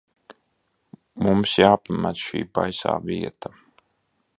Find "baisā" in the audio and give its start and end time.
2.59-2.97